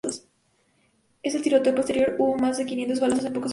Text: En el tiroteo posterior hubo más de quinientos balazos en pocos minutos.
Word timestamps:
En 1.21 1.35
el 1.35 1.43
tiroteo 1.43 1.75
posterior 1.75 2.15
hubo 2.17 2.35
más 2.35 2.57
de 2.57 2.65
quinientos 2.65 2.99
balazos 2.99 3.25
en 3.25 3.33
pocos 3.33 3.35
minutos. 3.35 3.49